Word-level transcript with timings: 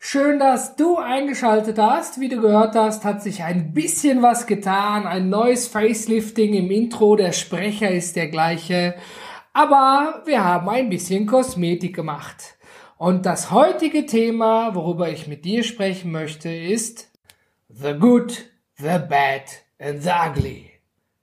Schön, 0.00 0.38
dass 0.38 0.76
du 0.76 0.96
eingeschaltet 0.96 1.76
hast. 1.78 2.20
Wie 2.20 2.28
du 2.28 2.40
gehört 2.40 2.76
hast, 2.76 3.04
hat 3.04 3.20
sich 3.20 3.42
ein 3.42 3.74
bisschen 3.74 4.22
was 4.22 4.46
getan. 4.46 5.06
Ein 5.06 5.28
neues 5.28 5.66
Facelifting 5.66 6.54
im 6.54 6.70
Intro. 6.70 7.16
Der 7.16 7.32
Sprecher 7.32 7.90
ist 7.90 8.14
der 8.14 8.28
gleiche. 8.28 8.94
Aber 9.52 10.22
wir 10.24 10.44
haben 10.44 10.68
ein 10.68 10.88
bisschen 10.88 11.26
Kosmetik 11.26 11.96
gemacht. 11.96 12.58
Und 12.96 13.26
das 13.26 13.50
heutige 13.50 14.06
Thema, 14.06 14.74
worüber 14.76 15.10
ich 15.10 15.26
mit 15.26 15.44
dir 15.44 15.64
sprechen 15.64 16.12
möchte, 16.12 16.48
ist 16.48 17.10
The 17.68 17.94
Good, 17.94 18.50
The 18.76 19.00
Bad 19.08 19.64
and 19.80 20.02
The 20.02 20.10
Ugly. 20.28 20.70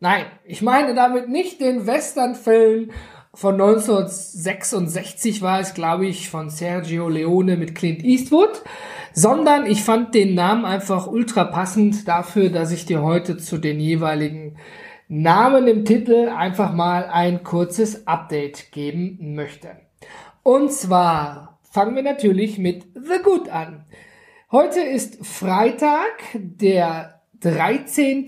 Nein, 0.02 0.26
ich 0.44 0.62
meine 0.62 0.94
damit 0.94 1.30
nicht 1.30 1.62
den 1.62 1.88
Westernfilm 1.88 2.92
von 3.36 3.56
1966 3.56 5.42
war 5.42 5.60
es, 5.60 5.74
glaube 5.74 6.08
ich, 6.08 6.30
von 6.30 6.50
Sergio 6.50 7.10
Leone 7.10 7.58
mit 7.58 7.76
Clint 7.76 8.04
Eastwood, 8.04 8.64
sondern 9.14 9.66
ich 9.66 9.84
fand 9.84 10.16
den 10.16 10.36
Namen 10.36 10.66
einfach 10.66 11.08
ultra 11.08 11.44
passend 11.44 12.08
dafür, 12.08 12.50
dass 12.50 12.72
ich 12.72 12.86
dir 12.86 13.02
heute 13.02 13.38
zu 13.38 13.58
den 13.58 13.80
jeweiligen 13.80 14.58
Namen 15.08 15.68
im 15.68 15.86
Titel 15.86 16.30
einfach 16.30 16.74
mal 16.74 17.06
ein 17.06 17.44
kurzes 17.44 18.08
Update 18.08 18.72
geben 18.72 19.36
möchte. 19.36 19.72
Und 20.42 20.72
zwar 20.72 21.60
fangen 21.62 21.96
wir 21.96 22.04
natürlich 22.04 22.58
mit 22.58 22.86
The 22.94 23.22
Good 23.22 23.50
an. 23.50 23.84
Heute 24.52 24.80
ist 24.80 25.26
Freitag, 25.26 26.14
der 26.34 27.22
13. 27.42 28.26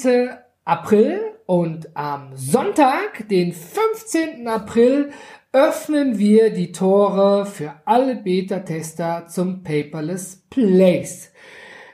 April 0.65 1.36
und 1.47 1.95
am 1.95 2.35
Sonntag, 2.35 3.27
den 3.29 3.53
15. 3.53 4.47
April, 4.47 5.11
öffnen 5.53 6.19
wir 6.19 6.51
die 6.51 6.73
Tore 6.73 7.45
für 7.45 7.73
alle 7.85 8.17
Beta-Tester 8.17 9.27
zum 9.27 9.63
Paperless 9.63 10.43
Place. 10.49 11.31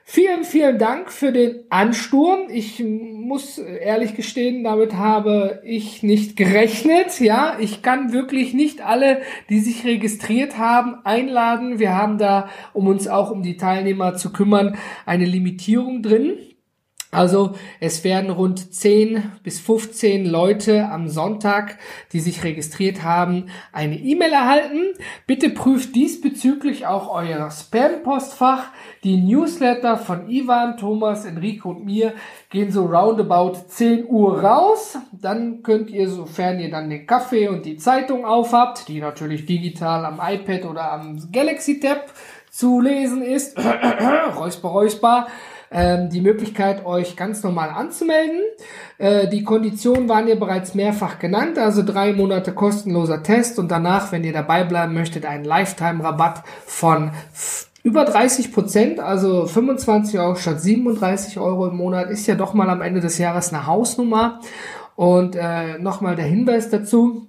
Vielen, 0.06 0.44
vielen 0.44 0.80
Dank 0.80 1.12
für 1.12 1.32
den 1.32 1.62
Ansturm. 1.70 2.50
Ich 2.50 2.84
muss 2.84 3.60
ehrlich 3.60 4.16
gestehen, 4.16 4.64
damit 4.64 4.96
habe 4.96 5.62
ich 5.64 6.02
nicht 6.02 6.36
gerechnet. 6.36 7.20
Ja, 7.20 7.58
ich 7.60 7.84
kann 7.84 8.12
wirklich 8.12 8.54
nicht 8.54 8.82
alle, 8.82 9.22
die 9.50 9.60
sich 9.60 9.86
registriert 9.86 10.58
haben, 10.58 10.96
einladen. 11.06 11.78
Wir 11.78 11.96
haben 11.96 12.18
da, 12.18 12.50
um 12.74 12.88
uns 12.88 13.08
auch 13.08 13.32
um 13.32 13.44
die 13.44 13.58
Teilnehmer 13.58 14.16
zu 14.16 14.34
kümmern, 14.34 14.78
eine 15.06 15.26
Limitierung 15.26 16.02
drin. 16.02 16.34
Also 17.14 17.54
es 17.80 18.04
werden 18.04 18.30
rund 18.32 18.74
10 18.74 19.24
bis 19.44 19.60
15 19.60 20.26
Leute 20.26 20.90
am 20.90 21.08
Sonntag, 21.08 21.78
die 22.12 22.20
sich 22.20 22.44
registriert 22.44 23.04
haben, 23.04 23.46
eine 23.72 23.98
E-Mail 23.98 24.34
erhalten. 24.34 24.82
Bitte 25.28 25.50
prüft 25.50 25.96
diesbezüglich 25.96 26.88
auch 26.88 27.14
euer 27.14 27.50
Spam-Postfach. 27.52 28.66
Die 29.04 29.18
Newsletter 29.18 29.98
von 29.98 30.30
Ivan, 30.30 30.78
Thomas, 30.78 31.26
Enrico 31.26 31.70
und 31.70 31.86
mir 31.86 32.14
gehen 32.50 32.72
so 32.72 32.86
roundabout 32.86 33.58
10 33.68 34.08
Uhr 34.08 34.42
raus. 34.42 34.98
Dann 35.12 35.62
könnt 35.62 35.90
ihr, 35.90 36.10
sofern 36.10 36.60
ihr 36.60 36.72
dann 36.72 36.90
den 36.90 37.06
Kaffee 37.06 37.48
und 37.48 37.66
die 37.66 37.78
Zeitung 37.78 38.26
aufhabt, 38.26 38.88
die 38.88 39.00
natürlich 39.00 39.46
digital 39.46 40.06
am 40.06 40.20
iPad 40.22 40.66
oder 40.66 40.92
am 40.92 41.32
Galaxy 41.32 41.80
Tab 41.80 42.12
zu 42.50 42.80
lesen 42.82 43.24
ist, 43.24 43.58
räusper, 44.38 44.70
räusper, 44.70 45.28
ähm, 45.74 46.10
die 46.10 46.22
Möglichkeit, 46.22 46.86
euch 46.86 47.16
ganz 47.16 47.44
normal 47.44 47.70
anzumelden. 47.70 48.42
Äh, 48.98 49.28
die 49.28 49.44
Konditionen 49.44 50.08
waren 50.08 50.28
ja 50.28 50.36
bereits 50.36 50.76
mehrfach 50.76 51.20
genannt, 51.20 51.58
also 51.58 51.84
drei 51.84 52.14
Monate 52.14 52.54
kostenloser 52.54 53.24
Test 53.24 53.60
und 53.60 53.72
danach, 53.72 54.12
wenn 54.12 54.24
ihr 54.24 54.34
dabei 54.34 54.64
bleiben 54.64 54.94
möchtet, 54.94 55.26
einen 55.26 55.46
Lifetime-Rabatt 55.46 56.44
von 56.66 57.12
über 57.84 58.06
30 58.06 58.54
Prozent, 58.54 59.00
also 59.00 59.46
25 59.46 60.20
Euro 60.20 60.36
statt 60.36 60.62
37 60.62 61.38
Euro 61.40 61.68
im 61.68 61.76
Monat, 61.76 62.10
ist 62.10 62.28
ja 62.28 62.36
doch 62.36 62.54
mal 62.54 62.70
am 62.70 62.82
Ende 62.82 63.02
des 63.02 63.18
Jahres 63.18 63.52
eine 63.52 63.68
Hausnummer. 63.68 64.40
Und 64.96 65.36
äh, 65.36 65.80
nochmal 65.80 66.16
der 66.16 66.26
Hinweis 66.26 66.70
dazu, 66.70 67.28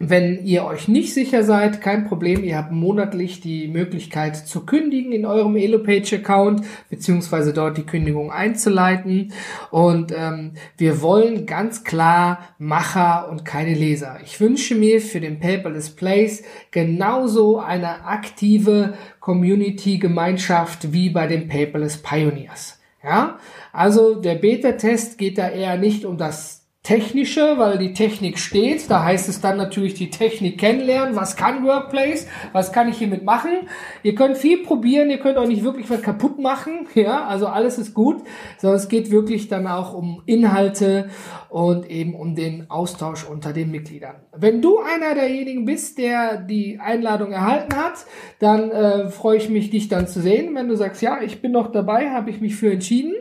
wenn 0.00 0.44
ihr 0.44 0.64
euch 0.64 0.88
nicht 0.88 1.14
sicher 1.14 1.44
seid, 1.44 1.80
kein 1.80 2.08
Problem, 2.08 2.42
ihr 2.42 2.56
habt 2.56 2.72
monatlich 2.72 3.40
die 3.40 3.68
Möglichkeit 3.68 4.36
zu 4.36 4.66
kündigen 4.66 5.12
in 5.12 5.24
eurem 5.24 5.54
Elopage-Account, 5.54 6.62
beziehungsweise 6.90 7.52
dort 7.52 7.78
die 7.78 7.86
Kündigung 7.86 8.32
einzuleiten. 8.32 9.32
Und 9.70 10.12
ähm, 10.16 10.54
wir 10.76 11.00
wollen 11.00 11.46
ganz 11.46 11.84
klar 11.84 12.40
Macher 12.58 13.28
und 13.30 13.44
keine 13.44 13.74
Leser. 13.74 14.18
Ich 14.24 14.40
wünsche 14.40 14.74
mir 14.74 15.00
für 15.00 15.20
den 15.20 15.38
Paperless 15.38 15.90
Place 15.90 16.42
genauso 16.72 17.60
eine 17.60 18.04
aktive 18.04 18.94
Community-Gemeinschaft 19.20 20.92
wie 20.92 21.10
bei 21.10 21.28
den 21.28 21.46
Paperless 21.46 21.98
Pioneers. 21.98 22.80
Ja, 23.04 23.38
also 23.72 24.14
der 24.14 24.36
Beta-Test 24.36 25.18
geht 25.18 25.38
da 25.38 25.50
eher 25.50 25.76
nicht 25.76 26.04
um 26.04 26.16
das 26.16 26.63
technische, 26.84 27.56
weil 27.56 27.78
die 27.78 27.94
Technik 27.94 28.38
steht. 28.38 28.90
Da 28.90 29.02
heißt 29.02 29.30
es 29.30 29.40
dann 29.40 29.56
natürlich 29.56 29.94
die 29.94 30.10
Technik 30.10 30.60
kennenlernen. 30.60 31.16
Was 31.16 31.34
kann 31.34 31.64
Workplace? 31.64 32.26
Was 32.52 32.72
kann 32.72 32.90
ich 32.90 32.98
hiermit 32.98 33.24
machen? 33.24 33.68
Ihr 34.02 34.14
könnt 34.14 34.36
viel 34.36 34.62
probieren. 34.62 35.10
Ihr 35.10 35.18
könnt 35.18 35.38
auch 35.38 35.46
nicht 35.46 35.64
wirklich 35.64 35.88
was 35.88 36.02
kaputt 36.02 36.38
machen. 36.38 36.86
Ja, 36.94 37.26
also 37.26 37.48
alles 37.48 37.78
ist 37.78 37.92
gut. 37.92 38.22
Sondern 38.58 38.78
es 38.78 38.88
geht 38.88 39.10
wirklich 39.10 39.48
dann 39.48 39.66
auch 39.66 39.94
um 39.94 40.22
Inhalte 40.26 41.08
und 41.48 41.90
eben 41.90 42.14
um 42.14 42.34
den 42.34 42.70
Austausch 42.70 43.24
unter 43.24 43.52
den 43.52 43.70
Mitgliedern. 43.70 44.16
Wenn 44.36 44.62
du 44.62 44.78
einer 44.78 45.14
derjenigen 45.14 45.64
bist, 45.64 45.98
der 45.98 46.36
die 46.36 46.78
Einladung 46.78 47.32
erhalten 47.32 47.74
hat, 47.76 48.06
dann 48.38 48.70
äh, 48.70 49.08
freue 49.08 49.38
ich 49.38 49.48
mich, 49.48 49.70
dich 49.70 49.88
dann 49.88 50.06
zu 50.06 50.20
sehen. 50.20 50.54
Wenn 50.54 50.68
du 50.68 50.76
sagst, 50.76 51.02
ja, 51.02 51.20
ich 51.22 51.40
bin 51.40 51.52
noch 51.52 51.72
dabei, 51.72 52.10
habe 52.10 52.30
ich 52.30 52.40
mich 52.40 52.54
für 52.54 52.70
entschieden. 52.70 53.14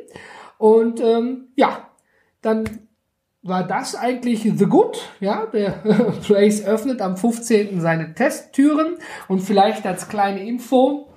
Und 0.58 1.00
ähm, 1.02 1.48
ja, 1.56 1.90
dann 2.42 2.66
war 3.44 3.68
das 3.68 3.96
eigentlich 3.96 4.42
The 4.44 4.66
Good. 4.66 4.98
Ja, 5.20 5.46
der 5.46 5.72
Place 6.26 6.66
öffnet 6.66 7.02
am 7.02 7.18
15. 7.18 7.82
seine 7.82 8.14
Testtüren 8.14 8.96
und 9.28 9.42
vielleicht 9.42 9.86
als 9.86 10.08
kleine 10.08 10.44
Info 10.44 11.10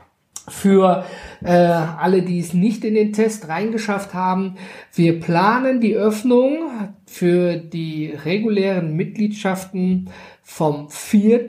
für 0.48 1.04
äh, 1.42 1.50
alle, 1.50 2.22
die 2.22 2.38
es 2.38 2.53
nicht 2.53 2.84
in 2.84 2.94
den 2.94 3.12
Test 3.12 3.48
reingeschafft 3.48 4.14
haben. 4.14 4.56
Wir 4.92 5.19
planen 5.19 5.81
die 5.81 5.94
Öffnung 5.94 6.70
für 7.06 7.56
die 7.56 8.12
regulären 8.25 8.94
Mitgliedschaften 8.94 10.10
vom 10.43 10.88
4. 10.88 11.47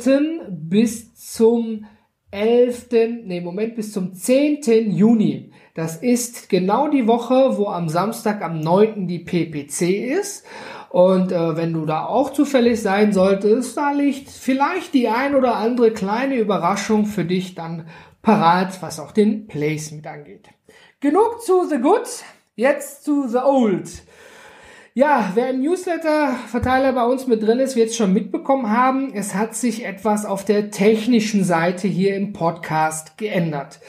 bis 0.50 1.14
zum 1.16 1.86
11. 2.32 2.88
Nee, 3.24 3.42
Moment, 3.42 3.76
bis 3.76 3.94
zum 3.94 4.14
10. 4.14 4.92
Juni. 4.92 5.52
Das 5.78 5.98
ist 5.98 6.50
genau 6.50 6.88
die 6.88 7.06
Woche, 7.06 7.56
wo 7.56 7.68
am 7.68 7.88
Samstag, 7.88 8.42
am 8.42 8.60
9. 8.60 9.06
die 9.06 9.20
PPC 9.20 10.10
ist. 10.20 10.44
Und 10.90 11.32
äh, 11.32 11.56
wenn 11.56 11.72
du 11.72 11.86
da 11.86 12.08
auch 12.08 12.34
zufällig 12.34 12.82
sein 12.82 13.14
solltest, 13.14 13.78
da 13.78 13.92
liegt 13.92 14.32
vielleicht 14.32 14.96
die 14.96 15.08
ein 15.08 15.36
oder 15.36 15.58
andere 15.58 15.92
kleine 15.92 16.38
Überraschung 16.38 17.06
für 17.06 17.26
dich 17.26 17.54
dann 17.54 17.86
parat, 18.24 18.82
was 18.82 19.00
auch 19.00 19.12
den 19.12 19.46
Place 19.46 19.92
mit 19.92 20.08
angeht. 20.08 20.50
Genug 21.00 21.44
zu 21.44 21.68
The 21.70 21.78
Good, 21.78 22.08
jetzt 22.56 23.04
zu 23.04 23.28
The 23.28 23.44
Old. 23.46 23.88
Ja, 24.98 25.30
wer 25.36 25.52
im 25.52 25.62
Newsletter-Verteiler 25.62 26.92
bei 26.94 27.06
uns 27.06 27.28
mit 27.28 27.44
drin 27.44 27.60
ist, 27.60 27.76
wird 27.76 27.92
es 27.92 27.96
schon 27.96 28.14
mitbekommen 28.14 28.72
haben. 28.72 29.14
Es 29.14 29.36
hat 29.36 29.54
sich 29.54 29.86
etwas 29.86 30.26
auf 30.26 30.44
der 30.44 30.72
technischen 30.72 31.44
Seite 31.44 31.88
hier 31.88 32.16
im 32.16 32.34
Podcast 32.34 33.16
geändert. 33.16 33.80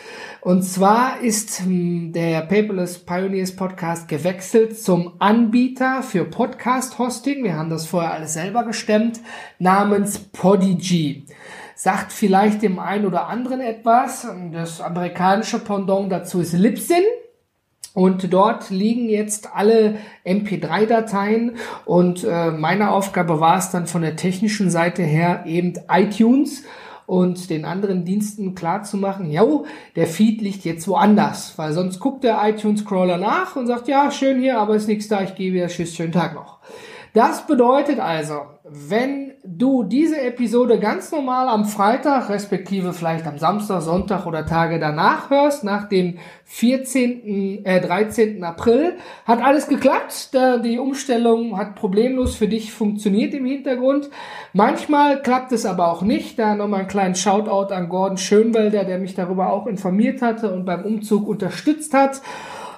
Und 0.43 0.65
zwar 0.65 1.23
ist 1.23 1.61
hm, 1.61 2.13
der 2.13 2.43
Paperless 2.43 2.99
Pioneers 2.99 3.57
Podcast 3.57 4.07
gewechselt 4.07 4.79
zum 4.79 5.15
Anbieter 5.19 6.03
für 6.03 6.27
Podcast-Hosting. 6.27 7.43
Wir 7.43 7.57
haben 7.57 7.71
das 7.71 7.87
vorher 7.87 8.13
alles 8.13 8.35
selber 8.35 8.65
gestemmt, 8.65 9.21
namens 9.59 10.19
Podigy 10.19 11.25
sagt 11.75 12.13
vielleicht 12.13 12.61
dem 12.61 12.79
einen 12.81 13.07
oder 13.07 13.29
anderen 13.29 13.61
etwas. 13.61 14.27
Das 14.53 14.83
amerikanische 14.83 15.61
Pendant 15.61 16.13
dazu 16.13 16.41
ist 16.41 16.53
Libsyn. 16.53 17.05
Und 17.99 18.33
dort 18.33 18.71
liegen 18.71 19.09
jetzt 19.09 19.57
alle 19.57 19.97
MP3-Dateien 20.25 21.57
und 21.85 22.23
äh, 22.23 22.53
meine 22.53 22.93
Aufgabe 22.93 23.41
war 23.41 23.59
es 23.59 23.73
dann 23.73 23.89
von 23.89 24.03
der 24.03 24.15
technischen 24.15 24.71
Seite 24.71 25.03
her 25.03 25.43
eben 25.47 25.75
iTunes 25.91 26.63
und 27.07 27.51
den 27.51 27.65
anderen 27.65 28.05
Diensten 28.05 28.55
klar 28.55 28.85
zu 28.85 28.99
machen, 28.99 29.33
jo, 29.33 29.67
der 29.97 30.07
Feed 30.07 30.41
liegt 30.43 30.65
jetzt 30.65 30.87
woanders, 30.87 31.59
weil 31.59 31.73
sonst 31.73 31.99
guckt 31.99 32.23
der 32.23 32.39
iTunes-Crawler 32.41 33.19
nach 33.19 33.57
und 33.57 33.67
sagt, 33.67 33.89
ja, 33.89 34.13
schön 34.13 34.39
hier, 34.39 34.61
aber 34.61 34.77
ist 34.77 34.87
nichts 34.87 35.09
da, 35.09 35.23
ich 35.23 35.35
gehe 35.35 35.53
wieder, 35.53 35.67
tschüss, 35.67 35.97
schönen 35.97 36.13
Tag 36.13 36.37
noch. 36.37 36.61
Das 37.19 37.49
bedeutet 37.49 37.99
also, 37.99 38.43
wenn 38.63 39.33
du 39.43 39.83
diese 39.83 40.21
Episode 40.21 40.79
ganz 40.79 41.11
normal 41.11 41.49
am 41.49 41.65
Freitag, 41.65 42.29
respektive 42.29 42.93
vielleicht 42.93 43.27
am 43.27 43.39
Samstag, 43.39 43.83
Sonntag 43.83 44.25
oder 44.25 44.47
Tage 44.47 44.79
danach 44.79 45.29
hörst, 45.29 45.65
nach 45.65 45.89
dem 45.89 46.19
14., 46.45 47.65
äh, 47.65 47.81
13. 47.81 48.45
April, 48.45 48.99
hat 49.25 49.43
alles 49.43 49.67
geklappt. 49.67 50.31
Die 50.65 50.79
Umstellung 50.79 51.59
hat 51.59 51.75
problemlos 51.75 52.37
für 52.37 52.47
dich 52.47 52.73
funktioniert 52.73 53.35
im 53.35 53.47
Hintergrund. 53.47 54.11
Manchmal 54.53 55.21
klappt 55.21 55.51
es 55.51 55.67
aber 55.67 55.91
auch 55.91 56.03
nicht. 56.03 56.39
Da 56.39 56.55
nochmal 56.55 56.83
einen 56.83 56.89
kleinen 56.89 57.17
Shoutout 57.17 57.75
an 57.75 57.89
Gordon 57.89 58.19
Schönwelder, 58.19 58.85
der 58.85 59.01
mich 59.01 59.17
darüber 59.17 59.53
auch 59.53 59.67
informiert 59.67 60.23
hatte 60.23 60.55
und 60.55 60.65
beim 60.65 60.85
Umzug 60.85 61.27
unterstützt 61.27 61.95
hat. 61.95 62.23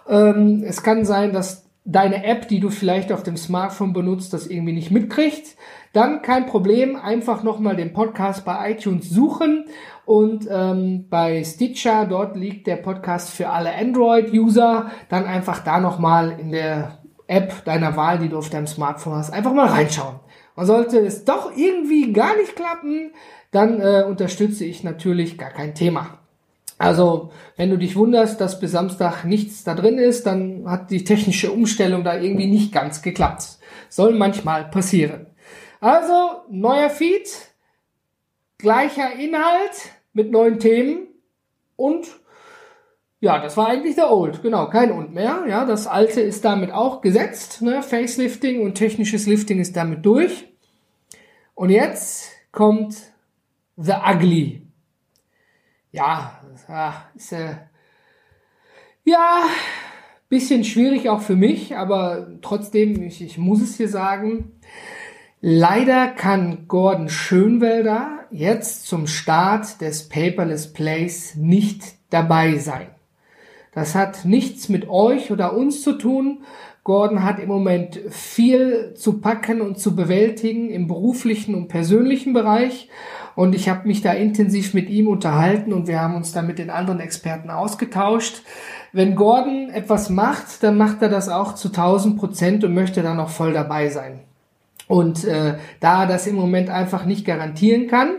Ähm, 0.08 0.64
es 0.66 0.82
kann 0.82 1.04
sein, 1.04 1.34
dass 1.34 1.69
deine 1.84 2.24
App, 2.24 2.48
die 2.48 2.60
du 2.60 2.70
vielleicht 2.70 3.12
auf 3.12 3.22
dem 3.22 3.36
Smartphone 3.36 3.92
benutzt, 3.92 4.32
das 4.32 4.46
irgendwie 4.46 4.72
nicht 4.72 4.90
mitkriegt, 4.90 5.56
dann 5.92 6.22
kein 6.22 6.46
Problem, 6.46 6.96
einfach 6.96 7.42
nochmal 7.42 7.76
den 7.76 7.92
Podcast 7.92 8.44
bei 8.44 8.72
iTunes 8.72 9.08
suchen 9.10 9.64
und 10.04 10.46
ähm, 10.50 11.06
bei 11.08 11.42
Stitcher, 11.42 12.06
dort 12.06 12.36
liegt 12.36 12.66
der 12.66 12.76
Podcast 12.76 13.30
für 13.30 13.48
alle 13.48 13.74
Android-User, 13.74 14.90
dann 15.08 15.24
einfach 15.24 15.64
da 15.64 15.80
nochmal 15.80 16.38
in 16.38 16.52
der 16.52 16.98
App 17.26 17.64
deiner 17.64 17.96
Wahl, 17.96 18.18
die 18.18 18.28
du 18.28 18.38
auf 18.38 18.50
deinem 18.50 18.66
Smartphone 18.66 19.14
hast, 19.14 19.32
einfach 19.32 19.52
mal 19.52 19.68
reinschauen. 19.68 20.20
Und 20.56 20.66
sollte 20.66 20.98
es 20.98 21.24
doch 21.24 21.56
irgendwie 21.56 22.12
gar 22.12 22.36
nicht 22.36 22.56
klappen, 22.56 23.12
dann 23.50 23.80
äh, 23.80 24.04
unterstütze 24.06 24.64
ich 24.64 24.84
natürlich 24.84 25.38
gar 25.38 25.50
kein 25.50 25.74
Thema. 25.74 26.19
Also, 26.80 27.30
wenn 27.56 27.68
du 27.68 27.76
dich 27.76 27.94
wunderst, 27.94 28.40
dass 28.40 28.58
bis 28.58 28.70
Samstag 28.70 29.24
nichts 29.24 29.64
da 29.64 29.74
drin 29.74 29.98
ist, 29.98 30.24
dann 30.24 30.64
hat 30.66 30.90
die 30.90 31.04
technische 31.04 31.52
Umstellung 31.52 32.04
da 32.04 32.18
irgendwie 32.18 32.46
nicht 32.46 32.72
ganz 32.72 33.02
geklappt. 33.02 33.58
Soll 33.90 34.14
manchmal 34.14 34.64
passieren. 34.70 35.26
Also, 35.80 36.40
neuer 36.48 36.88
Feed, 36.88 37.28
gleicher 38.56 39.12
Inhalt 39.12 39.90
mit 40.14 40.30
neuen 40.30 40.58
Themen 40.58 41.08
und 41.76 42.06
ja, 43.20 43.38
das 43.38 43.58
war 43.58 43.68
eigentlich 43.68 43.96
der 43.96 44.10
Old, 44.10 44.42
genau, 44.42 44.70
kein 44.70 44.90
Und 44.90 45.12
mehr. 45.12 45.44
Ja, 45.46 45.66
das 45.66 45.86
alte 45.86 46.22
ist 46.22 46.46
damit 46.46 46.72
auch 46.72 47.02
gesetzt, 47.02 47.60
ne? 47.60 47.82
Facelifting 47.82 48.62
und 48.62 48.76
technisches 48.76 49.26
Lifting 49.26 49.60
ist 49.60 49.76
damit 49.76 50.06
durch. 50.06 50.48
Und 51.54 51.68
jetzt 51.68 52.30
kommt 52.52 52.96
The 53.76 53.96
Ugly. 54.10 54.69
Ja, 55.92 56.40
ah, 56.68 56.92
ist 57.14 57.32
äh, 57.32 57.56
ja 59.04 59.44
bisschen 60.30 60.62
schwierig 60.62 61.08
auch 61.08 61.20
für 61.20 61.34
mich, 61.34 61.76
aber 61.76 62.28
trotzdem, 62.40 63.02
ich, 63.02 63.20
ich 63.20 63.36
muss 63.36 63.60
es 63.60 63.76
hier 63.76 63.88
sagen. 63.88 64.52
Leider 65.40 66.06
kann 66.06 66.68
Gordon 66.68 67.08
Schönwelder 67.08 68.26
jetzt 68.30 68.86
zum 68.86 69.06
Start 69.06 69.80
des 69.80 70.08
Paperless 70.08 70.72
Plays 70.72 71.34
nicht 71.34 71.82
dabei 72.10 72.58
sein. 72.58 72.86
Das 73.72 73.94
hat 73.94 74.24
nichts 74.24 74.68
mit 74.68 74.88
euch 74.88 75.32
oder 75.32 75.54
uns 75.56 75.82
zu 75.82 75.94
tun. 75.94 76.44
Gordon 76.82 77.24
hat 77.24 77.38
im 77.38 77.48
Moment 77.48 78.00
viel 78.08 78.94
zu 78.94 79.20
packen 79.20 79.60
und 79.60 79.78
zu 79.78 79.94
bewältigen 79.94 80.70
im 80.70 80.86
beruflichen 80.86 81.54
und 81.54 81.68
persönlichen 81.68 82.32
Bereich 82.32 82.88
und 83.34 83.54
ich 83.54 83.68
habe 83.68 83.86
mich 83.86 84.02
da 84.02 84.12
intensiv 84.12 84.74
mit 84.74 84.88
ihm 84.88 85.06
unterhalten 85.06 85.72
und 85.72 85.86
wir 85.86 86.00
haben 86.00 86.14
uns 86.14 86.32
da 86.32 86.42
mit 86.42 86.58
den 86.58 86.70
anderen 86.70 87.00
Experten 87.00 87.50
ausgetauscht. 87.50 88.42
Wenn 88.92 89.14
Gordon 89.14 89.70
etwas 89.70 90.10
macht, 90.10 90.62
dann 90.62 90.76
macht 90.76 91.00
er 91.02 91.08
das 91.08 91.28
auch 91.28 91.54
zu 91.54 91.68
1000 91.68 92.18
Prozent 92.18 92.64
und 92.64 92.74
möchte 92.74 93.02
dann 93.02 93.20
auch 93.20 93.28
voll 93.28 93.52
dabei 93.52 93.88
sein. 93.88 94.20
Und 94.88 95.24
äh, 95.24 95.54
da 95.78 96.02
er 96.02 96.08
das 96.08 96.26
im 96.26 96.34
Moment 96.34 96.68
einfach 96.68 97.04
nicht 97.04 97.24
garantieren 97.24 97.86
kann, 97.86 98.16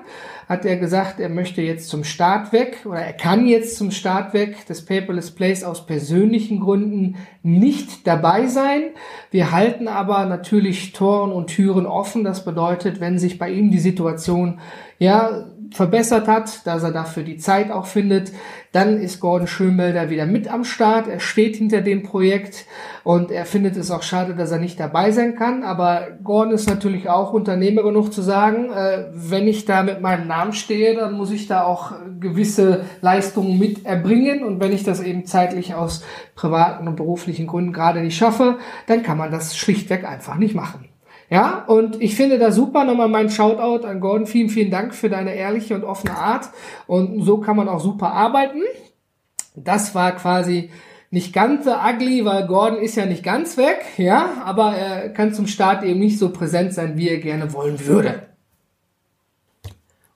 hat 0.52 0.66
er 0.66 0.76
gesagt, 0.76 1.22
er 1.22 1.30
möchte 1.30 1.62
jetzt 1.62 1.88
zum 1.88 2.04
Start 2.04 2.52
weg 2.52 2.80
oder 2.84 3.00
er 3.00 3.14
kann 3.14 3.48
jetzt 3.48 3.78
zum 3.78 3.90
Start 3.90 4.34
weg 4.34 4.66
des 4.66 4.84
Paperless 4.84 5.32
Plays 5.32 5.64
aus 5.64 5.86
persönlichen 5.86 6.60
Gründen 6.60 7.16
nicht 7.42 8.06
dabei 8.06 8.48
sein. 8.48 8.82
Wir 9.30 9.54
halten 9.54 9.88
aber 9.88 10.26
natürlich 10.26 10.92
Toren 10.92 11.32
und 11.32 11.48
Türen 11.48 11.86
offen. 11.86 12.26
Das 12.26 12.44
bedeutet, 12.44 13.00
wenn 13.00 13.18
sich 13.18 13.40
bei 13.40 13.50
ihm 13.50 13.72
die 13.72 13.80
Situation 13.80 14.60
ja 15.00 15.46
verbessert 15.72 16.28
hat, 16.28 16.66
dass 16.68 16.84
er 16.84 16.92
dafür 16.92 17.24
die 17.24 17.38
Zeit 17.38 17.72
auch 17.72 17.86
findet, 17.86 18.32
dann 18.74 18.98
ist 18.98 19.20
Gordon 19.20 19.48
Schönmelder 19.48 20.10
wieder 20.10 20.26
mit 20.26 20.52
am 20.52 20.64
Start. 20.64 21.08
Er 21.08 21.20
steht 21.20 21.56
hinter 21.58 21.82
dem 21.82 22.04
Projekt 22.04 22.66
und 23.04 23.32
er 23.32 23.46
findet 23.46 23.76
es 23.76 23.92
auch 23.92 24.04
schade, 24.04 24.36
dass 24.36 24.52
er 24.52 24.60
nicht 24.60 24.80
dabei 24.80 25.12
sein 25.12 25.36
kann. 25.36 25.64
Aber 25.64 26.08
Gordon 26.24 26.54
ist 26.54 26.70
natürlich 26.70 27.10
auch 27.10 27.34
Unternehmer 27.34 27.84
genug 27.84 28.14
zu 28.14 28.22
sagen, 28.22 28.72
äh, 28.72 29.06
wenn 29.14 29.48
ich 29.48 29.66
da 29.66 29.84
mit 29.84 30.02
meinem 30.02 30.28
Namen 30.28 30.54
stehe, 30.54 30.96
dann 30.96 31.14
muss 31.14 31.32
ich 31.32 31.48
da 31.48 31.64
auch 31.64 31.94
gewisse 32.20 32.86
Leistungen 33.02 33.58
mit 33.58 33.86
erbringen. 33.86 34.44
Und 34.44 34.60
wenn 34.60 34.72
ich 34.72 34.84
das 34.84 35.02
eben 35.02 35.26
zeitlich 35.26 35.74
aus 35.74 36.04
privaten 36.36 36.88
und 36.88 36.96
beruflichen 36.96 37.48
Gründen 37.48 37.74
gerade 37.74 38.02
nicht 38.02 38.18
schaffe, 38.18 38.58
dann 38.88 39.04
kann 39.04 39.18
man 39.18 39.32
das 39.32 39.58
schlichtweg 39.58 40.06
einfach 40.06 40.36
nicht 40.36 40.56
machen. 40.56 40.91
Ja, 41.32 41.64
und 41.66 42.02
ich 42.02 42.16
finde 42.16 42.38
das 42.38 42.56
super. 42.56 42.84
Nochmal 42.84 43.08
mein 43.08 43.30
Shoutout 43.30 43.88
an 43.88 44.02
Gordon. 44.02 44.28
Vielen, 44.28 44.50
vielen 44.50 44.70
Dank 44.70 44.94
für 44.94 45.10
deine 45.10 45.34
ehrliche 45.34 45.74
und 45.74 45.86
offene 45.86 46.18
Art. 46.18 46.50
Und 46.88 47.24
so 47.24 47.38
kann 47.38 47.56
man 47.56 47.70
auch 47.70 47.80
super 47.80 48.12
arbeiten. 48.12 48.62
Das 49.56 49.96
war 49.96 50.12
quasi 50.12 50.70
nicht 51.10 51.32
ganz 51.32 51.64
so 51.64 51.72
ugly, 51.72 52.26
weil 52.26 52.48
Gordon 52.48 52.80
ist 52.80 52.98
ja 52.98 53.06
nicht 53.06 53.24
ganz 53.24 53.58
weg, 53.58 53.84
ja, 53.98 54.42
aber 54.46 54.76
er 54.76 55.10
kann 55.10 55.34
zum 55.34 55.46
Start 55.48 55.84
eben 55.84 56.00
nicht 56.00 56.20
so 56.20 56.32
präsent 56.32 56.74
sein, 56.74 56.98
wie 56.98 57.10
er 57.10 57.18
gerne 57.18 57.52
wollen 57.54 57.86
würde. 57.86 58.28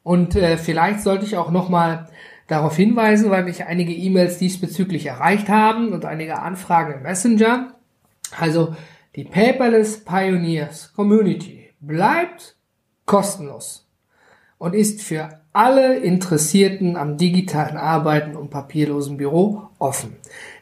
Und 0.03 0.35
äh, 0.35 0.57
vielleicht 0.57 1.01
sollte 1.01 1.25
ich 1.25 1.35
auch 1.35 1.51
nochmal 1.51 2.07
darauf 2.47 2.75
hinweisen, 2.75 3.29
weil 3.29 3.43
mich 3.43 3.65
einige 3.65 3.93
E-Mails 3.93 4.37
diesbezüglich 4.37 5.05
erreicht 5.05 5.49
haben 5.49 5.93
und 5.93 6.05
einige 6.05 6.41
Anfragen 6.41 6.93
im 6.93 7.03
Messenger. 7.03 7.73
Also 8.37 8.75
die 9.15 9.23
Paperless 9.23 10.03
Pioneers 10.03 10.93
Community 10.93 11.69
bleibt 11.79 12.57
kostenlos 13.05 13.87
und 14.57 14.73
ist 14.75 15.01
für 15.01 15.41
alle 15.53 15.95
Interessierten 15.99 16.97
am 16.97 17.17
digitalen 17.17 17.77
Arbeiten 17.77 18.35
und 18.35 18.49
papierlosen 18.49 19.15
Büro 19.15 19.69
offen. 19.79 20.17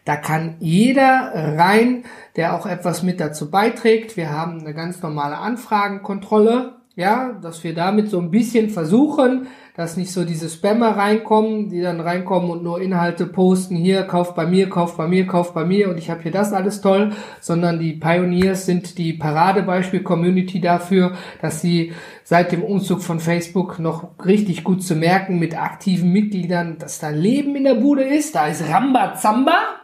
Da 0.06 0.18
kann 0.18 0.58
jeder 0.60 1.32
rein, 1.58 2.06
der 2.36 2.56
auch 2.56 2.68
etwas 2.68 3.02
mit 3.02 3.20
dazu 3.20 3.50
beiträgt. 3.50 4.18
Wir 4.18 4.30
haben 4.30 4.60
eine 4.60 4.76
ganz 4.76 5.02
normale 5.02 5.38
Anfragenkontrolle, 5.38 6.76
ja, 6.96 7.34
dass 7.42 7.64
wir 7.64 7.74
damit 7.74 8.10
so 8.10 8.20
ein 8.20 8.30
bisschen 8.30 8.70
versuchen, 8.70 9.48
dass 9.76 9.98
nicht 9.98 10.12
so 10.12 10.24
diese 10.26 10.48
Spammer 10.48 10.96
reinkommen, 10.96 11.70
die 11.70 11.82
dann 11.82 12.00
reinkommen 12.00 12.52
und 12.52 12.62
nur 12.62 12.80
Inhalte 12.80 13.26
posten, 13.26 13.76
hier, 13.76 14.04
kauf 14.04 14.36
bei 14.36 14.46
mir, 14.46 14.70
kauf 14.70 14.96
bei 14.96 15.08
mir, 15.08 15.26
kauf 15.26 15.56
bei 15.56 15.66
mir 15.66 15.90
und 15.90 15.98
ich 15.98 16.12
habe 16.12 16.22
hier 16.22 16.32
das 16.32 16.54
alles 16.54 16.82
toll, 16.82 17.14
sondern 17.40 17.80
die 17.80 17.94
Pioneers 17.94 18.68
sind 18.68 19.00
die 19.00 19.14
Paradebeispiel-Community 19.14 20.62
dafür, 20.62 21.14
dass 21.42 21.62
sie 21.62 21.94
seit 22.24 22.52
dem 22.52 22.64
Umzug 22.64 23.02
von 23.02 23.20
Facebook 23.20 23.80
noch 23.80 24.12
richtig 24.24 24.64
gut 24.64 24.84
zu 24.84 24.96
merken 24.96 25.40
mit 25.40 25.60
aktiven 25.60 26.12
Mitgliedern, 26.12 26.78
dass 26.78 27.00
da 27.00 27.10
Leben 27.10 27.56
in 27.56 27.64
der 27.64 27.76
Bude 27.76 28.04
ist, 28.04 28.36
da 28.36 28.46
ist 28.46 28.70
Rambazamba, 28.70 29.83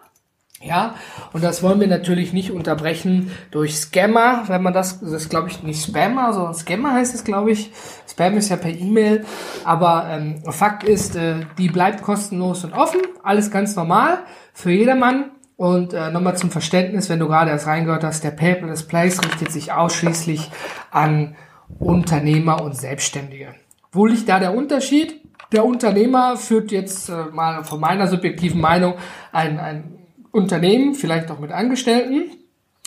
ja, 0.61 0.95
und 1.31 1.41
das 1.41 1.63
wollen 1.63 1.79
wir 1.79 1.87
natürlich 1.87 2.33
nicht 2.33 2.51
unterbrechen 2.51 3.31
durch 3.49 3.77
Scammer, 3.77 4.43
wenn 4.47 4.61
man 4.61 4.73
das, 4.73 4.99
das 4.99 5.13
ist 5.13 5.29
glaube 5.29 5.47
ich 5.47 5.63
nicht 5.63 5.85
Spammer, 5.85 6.33
sondern 6.33 6.53
Scammer 6.53 6.93
heißt 6.93 7.15
es 7.15 7.23
glaube 7.23 7.51
ich. 7.51 7.71
Spam 8.09 8.35
ist 8.35 8.49
ja 8.49 8.57
per 8.57 8.71
E-Mail, 8.71 9.25
aber 9.63 10.07
ähm, 10.09 10.43
Fakt 10.51 10.83
ist, 10.83 11.15
äh, 11.15 11.35
die 11.57 11.69
bleibt 11.69 12.01
kostenlos 12.01 12.65
und 12.65 12.73
offen, 12.73 12.99
alles 13.23 13.51
ganz 13.51 13.75
normal 13.77 14.19
für 14.53 14.71
jedermann. 14.71 15.31
Und 15.55 15.93
äh, 15.93 16.09
nochmal 16.09 16.37
zum 16.37 16.51
Verständnis, 16.51 17.09
wenn 17.09 17.19
du 17.19 17.27
gerade 17.27 17.51
erst 17.51 17.67
reingehört 17.67 18.03
hast, 18.03 18.23
der 18.23 18.31
Paperless 18.31 18.87
Place 18.87 19.21
richtet 19.23 19.51
sich 19.51 19.73
ausschließlich 19.73 20.49
an 20.89 21.35
Unternehmer 21.79 22.61
und 22.61 22.75
Selbstständige. 22.75 23.55
Wo 23.91 24.05
liegt 24.05 24.27
da 24.27 24.39
der 24.39 24.53
Unterschied? 24.53 25.21
Der 25.51 25.65
Unternehmer 25.65 26.37
führt 26.37 26.71
jetzt 26.71 27.09
äh, 27.09 27.25
mal 27.31 27.63
von 27.63 27.79
meiner 27.79 28.07
subjektiven 28.07 28.61
Meinung 28.61 28.95
ein, 29.31 29.59
ein 29.59 29.98
Unternehmen, 30.31 30.93
vielleicht 30.93 31.31
auch 31.31 31.39
mit 31.39 31.51
Angestellten. 31.51 32.31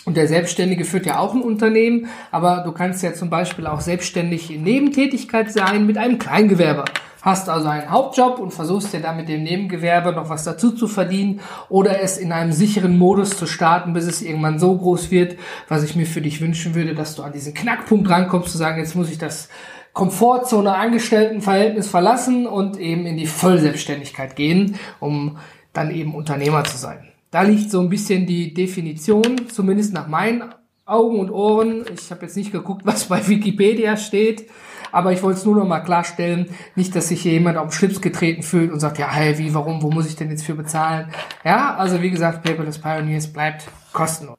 Und 0.05 0.17
der 0.17 0.27
Selbstständige 0.27 0.85
führt 0.85 1.07
ja 1.07 1.19
auch 1.19 1.33
ein 1.33 1.43
Unternehmen, 1.43 2.09
aber 2.33 2.63
du 2.65 2.73
kannst 2.73 3.05
ja 3.05 3.15
zum 3.15 3.31
Beispiel 3.31 3.69
auch 3.69 3.81
selbstständig 3.81 4.51
in 4.51 4.65
Nebentätigkeit 4.65 5.53
sein 5.53 5.87
mit 5.87 5.97
einem 5.97 6.19
Kleingewerbe. 6.19 6.85
Hast 7.21 7.49
also 7.49 7.69
einen 7.69 7.89
Hauptjob 7.89 8.41
und 8.41 8.53
versuchst 8.53 8.93
dir 8.93 9.01
da 9.01 9.13
mit 9.13 9.29
dem 9.29 9.45
Nebengewerbe 9.45 10.13
noch 10.13 10.29
was 10.29 10.43
dazu 10.43 10.73
zu 10.73 10.89
verdienen 10.89 11.39
oder 11.69 12.01
es 12.01 12.19
in 12.19 12.33
einem 12.33 12.51
sicheren 12.51 12.99
Modus 12.99 13.37
zu 13.37 13.47
starten, 13.47 13.93
bis 13.93 14.07
es 14.07 14.23
irgendwann 14.23 14.59
so 14.59 14.77
groß 14.77 15.13
wird, 15.13 15.37
was 15.69 15.85
ich 15.85 15.95
mir 15.95 16.07
für 16.07 16.21
dich 16.21 16.41
wünschen 16.41 16.75
würde, 16.75 16.97
dass 16.97 17.15
du 17.15 17.23
an 17.23 17.33
diesen 17.33 17.55
Knackpunkt 17.55 18.11
rankommst, 18.11 18.51
zu 18.51 18.59
sagen, 18.59 18.81
jetzt 18.81 18.97
muss 18.97 19.09
ich 19.09 19.19
das 19.19 19.49
Komfortzone 19.93 20.75
Angestelltenverhältnis 20.75 21.89
verlassen 21.89 22.49
und 22.49 22.77
eben 22.77 23.07
in 23.07 23.17
die 23.17 23.27
Vollselbstständigkeit 23.27 24.35
gehen, 24.35 24.81
um 24.99 25.39
dann 25.73 25.93
eben 25.93 26.17
Unternehmer 26.17 26.65
zu 26.65 26.77
sein. 26.77 27.12
Da 27.33 27.41
liegt 27.41 27.71
so 27.71 27.81
ein 27.81 27.89
bisschen 27.89 28.27
die 28.27 28.53
Definition, 28.53 29.49
zumindest 29.49 29.95
nach 29.95 30.07
meinen 30.07 30.55
Augen 30.85 31.19
und 31.19 31.31
Ohren. 31.31 31.87
Ich 31.95 32.11
habe 32.11 32.27
jetzt 32.27 32.37
nicht 32.37 32.53
geguckt, 32.53 32.83
was 32.85 33.07
bei 33.07 33.27
Wikipedia 33.27 33.97
steht, 33.97 34.51
aber 34.93 35.13
ich 35.13 35.23
wollte 35.23 35.39
es 35.39 35.47
nur 35.47 35.57
noch 35.57 35.67
mal 35.67 35.81
klarstellen, 35.81 36.51
nicht, 36.77 36.95
dass 36.95 37.09
sich 37.09 37.23
hier 37.23 37.33
jemand 37.33 37.57
auf 37.57 37.69
den 37.69 37.73
Schlips 37.73 38.03
getreten 38.03 38.43
fühlt 38.43 38.71
und 38.71 38.81
sagt, 38.81 38.99
ja, 38.99 39.11
hey, 39.11 39.39
wie, 39.39 39.55
warum, 39.55 39.81
wo 39.83 39.91
muss 39.91 40.07
ich 40.07 40.15
denn 40.15 40.29
jetzt 40.29 40.45
für 40.45 40.55
bezahlen? 40.55 41.09
Ja, 41.43 41.75
also 41.75 42.03
wie 42.03 42.11
gesagt, 42.11 42.43
Paperless 42.43 42.79
Pioneers 42.79 43.33
bleibt 43.33 43.65
kostenlos. 43.95 44.37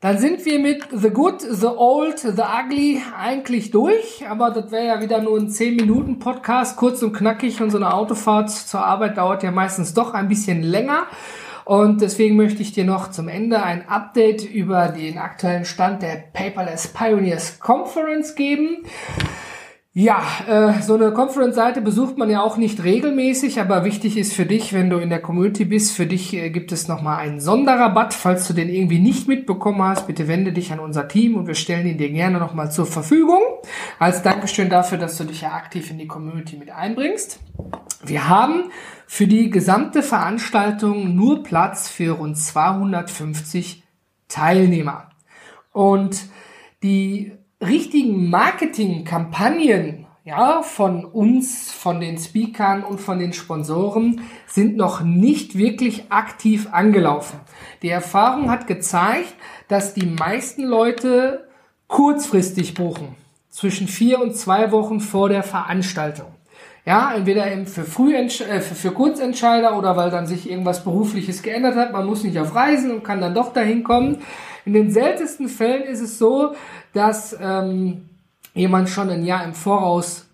Dann 0.00 0.18
sind 0.18 0.44
wir 0.44 0.58
mit 0.58 0.88
The 0.92 1.08
Good, 1.08 1.40
The 1.40 1.68
Old, 1.68 2.18
The 2.18 2.42
Ugly 2.42 3.00
eigentlich 3.18 3.70
durch, 3.70 4.22
aber 4.28 4.50
das 4.50 4.70
wäre 4.70 4.86
ja 4.86 5.00
wieder 5.00 5.22
nur 5.22 5.38
ein 5.38 5.48
10 5.48 5.76
Minuten 5.76 6.18
Podcast, 6.18 6.76
kurz 6.76 7.02
und 7.02 7.14
knackig 7.14 7.62
und 7.62 7.70
so 7.70 7.78
eine 7.78 7.94
Autofahrt 7.94 8.50
zur 8.50 8.84
Arbeit 8.84 9.16
dauert 9.16 9.42
ja 9.42 9.50
meistens 9.50 9.94
doch 9.94 10.12
ein 10.12 10.28
bisschen 10.28 10.62
länger. 10.62 11.06
Und 11.64 12.00
deswegen 12.00 12.36
möchte 12.36 12.62
ich 12.62 12.72
dir 12.72 12.84
noch 12.84 13.10
zum 13.10 13.28
Ende 13.28 13.62
ein 13.62 13.88
Update 13.88 14.44
über 14.44 14.88
den 14.88 15.18
aktuellen 15.18 15.64
Stand 15.64 16.02
der 16.02 16.24
Paperless 16.32 16.88
Pioneers 16.88 17.60
Conference 17.60 18.34
geben. 18.34 18.84
Ja, 19.94 20.22
äh, 20.48 20.80
so 20.80 20.94
eine 20.94 21.12
Conference-Seite 21.12 21.82
besucht 21.82 22.16
man 22.16 22.30
ja 22.30 22.42
auch 22.42 22.56
nicht 22.56 22.82
regelmäßig, 22.82 23.60
aber 23.60 23.84
wichtig 23.84 24.16
ist 24.16 24.32
für 24.32 24.46
dich, 24.46 24.72
wenn 24.72 24.88
du 24.88 24.96
in 24.96 25.10
der 25.10 25.20
Community 25.20 25.66
bist, 25.66 25.94
für 25.94 26.06
dich 26.06 26.32
äh, 26.32 26.48
gibt 26.48 26.72
es 26.72 26.88
nochmal 26.88 27.18
einen 27.18 27.40
Sonderrabatt. 27.40 28.14
Falls 28.14 28.48
du 28.48 28.54
den 28.54 28.70
irgendwie 28.70 29.00
nicht 29.00 29.28
mitbekommen 29.28 29.82
hast, 29.82 30.06
bitte 30.06 30.28
wende 30.28 30.54
dich 30.54 30.72
an 30.72 30.80
unser 30.80 31.08
Team 31.08 31.34
und 31.34 31.46
wir 31.46 31.54
stellen 31.54 31.86
ihn 31.86 31.98
dir 31.98 32.08
gerne 32.08 32.38
nochmal 32.38 32.72
zur 32.72 32.86
Verfügung. 32.86 33.42
Als 33.98 34.22
Dankeschön 34.22 34.70
dafür, 34.70 34.96
dass 34.96 35.18
du 35.18 35.24
dich 35.24 35.42
ja 35.42 35.52
aktiv 35.52 35.90
in 35.90 35.98
die 35.98 36.06
Community 36.06 36.56
mit 36.56 36.70
einbringst. 36.70 37.40
Wir 38.04 38.28
haben 38.28 38.70
für 39.06 39.26
die 39.26 39.50
gesamte 39.50 40.02
Veranstaltung 40.02 41.14
nur 41.14 41.42
Platz 41.42 41.88
für 41.88 42.12
rund 42.14 42.36
250 42.36 43.82
Teilnehmer. 44.28 45.10
Und 45.72 46.24
die 46.82 47.32
richtigen 47.60 48.28
Marketingkampagnen 48.28 50.06
ja, 50.24 50.62
von 50.62 51.04
uns, 51.04 51.72
von 51.72 52.00
den 52.00 52.16
Speakern 52.16 52.84
und 52.84 53.00
von 53.00 53.18
den 53.18 53.32
Sponsoren 53.32 54.22
sind 54.46 54.76
noch 54.76 55.02
nicht 55.02 55.56
wirklich 55.56 56.12
aktiv 56.12 56.68
angelaufen. 56.70 57.40
Die 57.82 57.88
Erfahrung 57.88 58.50
hat 58.50 58.66
gezeigt, 58.66 59.34
dass 59.68 59.94
die 59.94 60.06
meisten 60.06 60.62
Leute 60.62 61.48
kurzfristig 61.88 62.74
buchen. 62.74 63.16
Zwischen 63.48 63.88
vier 63.88 64.20
und 64.20 64.36
zwei 64.36 64.70
Wochen 64.72 65.00
vor 65.00 65.28
der 65.28 65.42
Veranstaltung. 65.42 66.34
Ja, 66.84 67.14
entweder 67.14 67.50
eben 67.50 67.66
für, 67.66 67.84
Frühentsch 67.84 68.40
äh, 68.40 68.60
für, 68.60 68.74
für 68.74 68.90
Kurzentscheider 68.90 69.78
oder 69.78 69.96
weil 69.96 70.10
dann 70.10 70.26
sich 70.26 70.50
irgendwas 70.50 70.82
Berufliches 70.82 71.42
geändert 71.42 71.76
hat. 71.76 71.92
Man 71.92 72.06
muss 72.06 72.24
nicht 72.24 72.38
auf 72.38 72.54
Reisen 72.54 72.90
und 72.90 73.04
kann 73.04 73.20
dann 73.20 73.34
doch 73.34 73.52
dahin 73.52 73.84
kommen. 73.84 74.18
In 74.64 74.72
den 74.72 74.90
seltensten 74.90 75.48
Fällen 75.48 75.84
ist 75.84 76.00
es 76.00 76.18
so, 76.18 76.54
dass 76.92 77.36
ähm, 77.40 78.08
jemand 78.54 78.88
schon 78.88 79.10
ein 79.10 79.24
Jahr 79.24 79.44
im 79.44 79.54
Voraus 79.54 80.26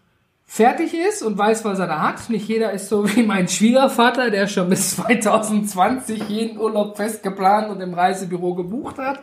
fertig 0.46 0.94
ist 0.94 1.22
und 1.22 1.36
weiß, 1.36 1.66
was 1.66 1.78
er 1.78 1.86
da 1.86 2.00
hat. 2.00 2.30
Nicht 2.30 2.48
jeder 2.48 2.72
ist 2.72 2.88
so 2.88 3.06
wie 3.14 3.22
mein 3.22 3.46
Schwiegervater, 3.46 4.30
der 4.30 4.46
schon 4.46 4.70
bis 4.70 4.96
2020 4.96 6.30
jeden 6.30 6.58
Urlaub 6.58 6.96
fest 6.96 7.22
geplant 7.22 7.70
und 7.70 7.82
im 7.82 7.92
Reisebüro 7.92 8.54
gebucht 8.54 8.96
hat. 8.96 9.20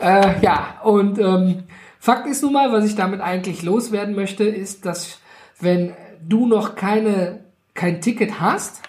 Äh, 0.00 0.40
ja, 0.42 0.80
und 0.84 1.18
ähm, 1.18 1.64
Fakt 1.98 2.26
ist 2.28 2.42
nun 2.42 2.52
mal, 2.52 2.70
was 2.72 2.84
ich 2.84 2.94
damit 2.94 3.20
eigentlich 3.20 3.62
loswerden 3.62 4.14
möchte, 4.14 4.44
ist, 4.44 4.84
dass 4.84 5.18
wenn 5.60 5.94
du 6.26 6.46
noch 6.46 6.74
keine, 6.74 7.44
kein 7.74 8.00
Ticket 8.00 8.40
hast, 8.40 8.82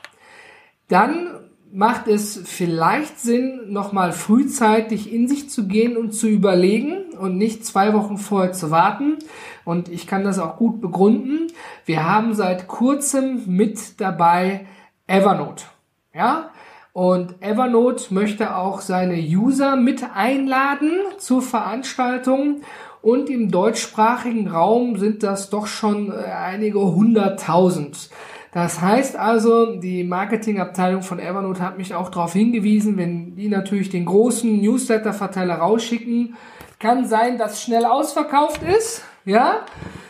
dann 0.88 1.28
macht 1.72 2.08
es 2.08 2.42
vielleicht 2.46 3.20
Sinn, 3.20 3.72
nochmal 3.72 4.12
frühzeitig 4.12 5.14
in 5.14 5.28
sich 5.28 5.50
zu 5.50 5.68
gehen 5.68 5.98
und 5.98 6.12
zu 6.12 6.28
überlegen 6.28 7.12
und 7.20 7.38
nicht 7.38 7.66
zwei 7.66 7.94
Wochen 7.94 8.18
vorher 8.18 8.54
zu 8.54 8.72
warten. 8.72 9.18
Und 9.66 9.90
ich 9.90 10.08
kann 10.08 10.24
das 10.24 10.40
auch 10.40 10.58
gut 10.58 10.82
begründen. 10.82 11.48
Wir 11.86 12.10
haben 12.10 12.34
seit 12.34 12.68
kurzem 12.68 13.44
mit 13.46 14.02
dabei 14.02 14.66
Evernote. 15.06 15.66
Ja? 16.14 16.50
Und 16.92 17.42
Evernote 17.42 18.14
möchte 18.14 18.56
auch 18.56 18.82
seine 18.82 19.16
User 19.16 19.76
mit 19.76 20.04
einladen 20.16 20.92
zur 21.18 21.42
Veranstaltung. 21.42 22.62
Und 23.02 23.30
im 23.30 23.50
deutschsprachigen 23.50 24.50
Raum 24.50 24.98
sind 24.98 25.24
das 25.24 25.50
doch 25.50 25.68
schon 25.68 26.12
äh, 26.12 26.16
einige 26.16 26.80
hunderttausend. 26.80 28.10
Das 28.52 28.82
heißt 28.82 29.16
also, 29.16 29.76
die 29.76 30.04
Marketingabteilung 30.04 31.04
von 31.04 31.20
Evernote 31.20 31.62
hat 31.62 31.78
mich 31.78 31.94
auch 31.94 32.10
darauf 32.10 32.34
hingewiesen, 32.34 32.98
wenn 32.98 33.36
die 33.36 33.48
natürlich 33.48 33.90
den 33.90 34.06
großen 34.06 34.60
Newsletter-Verteiler 34.60 35.56
rausschicken, 35.56 36.36
kann 36.80 37.06
sein, 37.06 37.38
dass 37.38 37.62
schnell 37.62 37.86
ausverkauft 37.86 38.62
ist, 38.64 39.04
ja, 39.26 39.60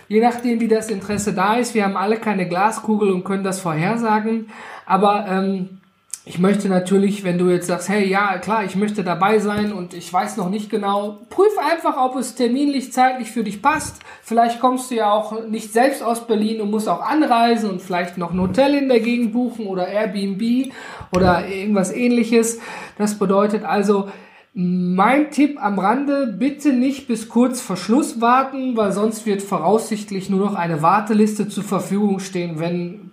je 0.07 0.21
nachdem, 0.21 0.61
wie 0.61 0.67
das 0.67 0.89
Interesse 0.89 1.33
da 1.33 1.55
ist. 1.55 1.73
Wir 1.73 1.83
haben 1.83 1.97
alle 1.97 2.17
keine 2.17 2.47
Glaskugel 2.47 3.11
und 3.11 3.25
können 3.25 3.43
das 3.43 3.59
vorhersagen, 3.59 4.47
aber 4.85 5.25
ähm, 5.27 5.81
ich 6.25 6.37
möchte 6.37 6.69
natürlich, 6.69 7.23
wenn 7.23 7.37
du 7.37 7.49
jetzt 7.49 7.67
sagst, 7.67 7.89
hey, 7.89 8.07
ja, 8.07 8.37
klar, 8.37 8.63
ich 8.63 8.75
möchte 8.75 9.03
dabei 9.03 9.39
sein 9.39 9.73
und 9.73 9.93
ich 9.93 10.11
weiß 10.11 10.37
noch 10.37 10.49
nicht 10.49 10.69
genau, 10.69 11.17
prüf 11.29 11.57
einfach, 11.57 11.97
ob 11.97 12.17
es 12.17 12.35
terminlich, 12.35 12.91
zeitlich 12.91 13.31
für 13.31 13.43
dich 13.43 13.61
passt. 13.61 14.01
Vielleicht 14.21 14.59
kommst 14.59 14.91
du 14.91 14.95
ja 14.95 15.11
auch 15.11 15.47
nicht 15.47 15.73
selbst 15.73 16.03
aus 16.03 16.27
Berlin 16.27 16.61
und 16.61 16.71
musst 16.71 16.89
auch 16.89 17.01
anreisen 17.01 17.69
und 17.69 17.81
vielleicht 17.81 18.17
noch 18.17 18.31
ein 18.31 18.39
Hotel 18.39 18.75
in 18.75 18.89
der 18.89 18.99
Gegend 18.99 19.33
buchen 19.33 19.65
oder 19.65 19.87
Airbnb 19.87 20.73
oder 21.13 21.47
irgendwas 21.47 21.91
ähnliches. 21.91 22.59
Das 22.97 23.17
bedeutet 23.17 23.63
also, 23.63 24.09
mein 24.53 25.31
Tipp 25.31 25.57
am 25.61 25.79
Rande, 25.79 26.27
bitte 26.27 26.73
nicht 26.73 27.07
bis 27.07 27.29
kurz 27.29 27.61
vor 27.61 27.77
Schluss 27.77 28.19
warten, 28.19 28.75
weil 28.75 28.91
sonst 28.91 29.25
wird 29.25 29.41
voraussichtlich 29.41 30.29
nur 30.29 30.41
noch 30.41 30.55
eine 30.55 30.81
Warteliste 30.81 31.47
zur 31.47 31.63
Verfügung 31.63 32.19
stehen, 32.19 32.59
wenn 32.59 33.11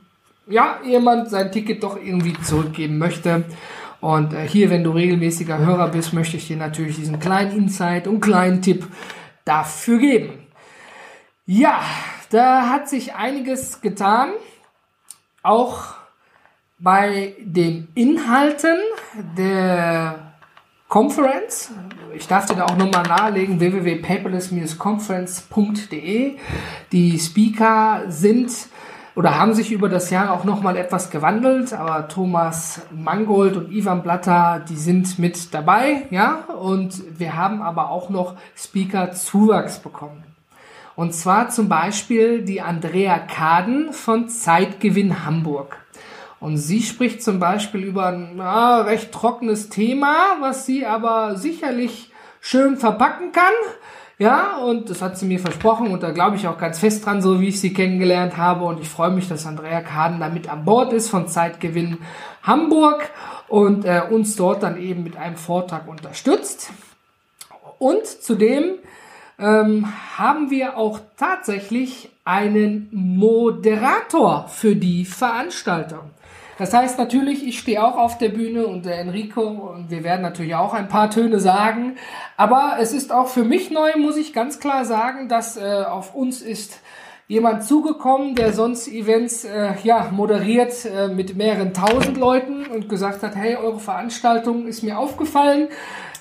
ja, 0.48 0.80
jemand 0.84 1.30
sein 1.30 1.52
Ticket 1.52 1.82
doch 1.82 1.96
irgendwie 1.96 2.34
zurückgeben 2.42 2.98
möchte. 2.98 3.44
Und 4.00 4.32
äh, 4.32 4.46
hier, 4.46 4.70
wenn 4.70 4.84
du 4.84 4.90
regelmäßiger 4.90 5.58
Hörer 5.58 5.88
bist, 5.88 6.12
möchte 6.12 6.36
ich 6.36 6.46
dir 6.46 6.56
natürlich 6.56 6.94
diesen 6.96 7.18
kleinen 7.18 7.56
Insight 7.56 8.06
und 8.06 8.20
kleinen 8.20 8.62
Tipp 8.62 8.86
dafür 9.44 9.98
geben. 9.98 10.46
Ja, 11.46 11.80
da 12.30 12.70
hat 12.70 12.88
sich 12.88 13.14
einiges 13.14 13.80
getan. 13.80 14.30
Auch 15.42 15.94
bei 16.78 17.34
den 17.40 17.88
Inhalten 17.94 18.78
der 19.36 20.34
Conference. 20.88 21.72
Ich 22.14 22.28
darf 22.28 22.46
dir 22.46 22.56
da 22.56 22.64
auch 22.64 22.76
nochmal 22.76 23.04
nahelegen, 23.04 23.60
www.paperless-conference.de. 23.60 26.36
Die 26.92 27.18
Speaker 27.18 28.04
sind 28.08 28.68
oder 29.16 29.40
haben 29.40 29.54
sich 29.54 29.72
über 29.72 29.88
das 29.88 30.10
Jahr 30.10 30.30
auch 30.30 30.44
nochmal 30.44 30.76
etwas 30.76 31.10
gewandelt, 31.10 31.72
aber 31.72 32.06
Thomas 32.06 32.82
Mangold 32.90 33.56
und 33.56 33.72
Ivan 33.72 34.02
Blatter, 34.02 34.62
die 34.68 34.76
sind 34.76 35.18
mit 35.18 35.54
dabei, 35.54 36.06
ja, 36.10 36.44
und 36.60 37.18
wir 37.18 37.34
haben 37.34 37.62
aber 37.62 37.90
auch 37.90 38.10
noch 38.10 38.36
Speaker-Zuwachs 38.54 39.78
bekommen. 39.78 40.22
Und 40.96 41.14
zwar 41.14 41.48
zum 41.48 41.68
Beispiel 41.68 42.42
die 42.42 42.60
Andrea 42.60 43.18
Kaden 43.18 43.92
von 43.94 44.28
Zeitgewinn 44.28 45.24
Hamburg. 45.24 45.78
Und 46.38 46.58
sie 46.58 46.82
spricht 46.82 47.22
zum 47.22 47.38
Beispiel 47.38 47.84
über 47.84 48.08
ein 48.08 48.32
na, 48.36 48.82
recht 48.82 49.12
trockenes 49.12 49.70
Thema, 49.70 50.14
was 50.40 50.66
sie 50.66 50.84
aber 50.84 51.36
sicherlich 51.36 52.12
schön 52.40 52.76
verpacken 52.76 53.32
kann. 53.32 53.52
Ja, 54.18 54.56
und 54.56 54.88
das 54.88 55.02
hat 55.02 55.18
sie 55.18 55.26
mir 55.26 55.38
versprochen 55.38 55.90
und 55.90 56.02
da 56.02 56.10
glaube 56.10 56.36
ich 56.36 56.48
auch 56.48 56.56
ganz 56.56 56.78
fest 56.78 57.04
dran, 57.04 57.20
so 57.20 57.38
wie 57.38 57.48
ich 57.48 57.60
sie 57.60 57.74
kennengelernt 57.74 58.38
habe. 58.38 58.64
Und 58.64 58.80
ich 58.80 58.88
freue 58.88 59.10
mich, 59.10 59.28
dass 59.28 59.44
Andrea 59.44 59.82
Kaden 59.82 60.20
da 60.20 60.30
mit 60.30 60.48
an 60.50 60.64
Bord 60.64 60.94
ist 60.94 61.10
von 61.10 61.28
Zeitgewinn 61.28 61.98
Hamburg 62.42 63.10
und 63.48 63.84
äh, 63.84 64.02
uns 64.08 64.34
dort 64.36 64.62
dann 64.62 64.80
eben 64.80 65.02
mit 65.02 65.18
einem 65.18 65.36
Vortrag 65.36 65.86
unterstützt. 65.86 66.70
Und 67.78 68.06
zudem 68.06 68.76
ähm, 69.38 69.86
haben 70.16 70.50
wir 70.50 70.78
auch 70.78 70.98
tatsächlich 71.18 72.08
einen 72.24 72.88
Moderator 72.92 74.48
für 74.48 74.76
die 74.76 75.04
Veranstaltung. 75.04 76.10
Das 76.58 76.72
heißt 76.72 76.98
natürlich, 76.98 77.46
ich 77.46 77.58
stehe 77.58 77.84
auch 77.84 77.98
auf 77.98 78.16
der 78.16 78.30
Bühne 78.30 78.66
und 78.66 78.86
der 78.86 78.98
Enrico 78.98 79.42
und 79.42 79.90
wir 79.90 80.04
werden 80.04 80.22
natürlich 80.22 80.54
auch 80.54 80.72
ein 80.72 80.88
paar 80.88 81.10
Töne 81.10 81.38
sagen. 81.38 81.96
Aber 82.36 82.76
es 82.80 82.92
ist 82.92 83.12
auch 83.12 83.28
für 83.28 83.44
mich 83.44 83.70
neu, 83.70 83.96
muss 83.98 84.16
ich 84.16 84.32
ganz 84.32 84.58
klar 84.58 84.84
sagen, 84.84 85.28
dass 85.28 85.56
äh, 85.56 85.84
auf 85.84 86.14
uns 86.14 86.40
ist 86.40 86.80
jemand 87.28 87.64
zugekommen, 87.64 88.36
der 88.36 88.52
sonst 88.52 88.88
Events 88.88 89.44
äh, 89.44 89.74
ja 89.82 90.10
moderiert 90.12 90.84
äh, 90.84 91.08
mit 91.08 91.36
mehreren 91.36 91.74
tausend 91.74 92.16
Leuten 92.16 92.66
und 92.66 92.88
gesagt 92.88 93.22
hat, 93.22 93.34
hey, 93.34 93.56
eure 93.56 93.80
Veranstaltung 93.80 94.66
ist 94.66 94.82
mir 94.82 94.98
aufgefallen. 94.98 95.68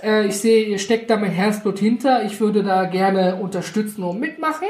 Äh, 0.02 0.28
ich 0.28 0.40
sehe, 0.40 0.66
ihr 0.66 0.80
steckt 0.80 1.10
da 1.10 1.18
mit 1.18 1.32
Herzblut 1.32 1.80
hinter. 1.80 2.24
Ich 2.24 2.40
würde 2.40 2.64
da 2.64 2.86
gerne 2.86 3.36
unterstützen 3.36 4.04
und 4.04 4.20
mitmachen. 4.20 4.68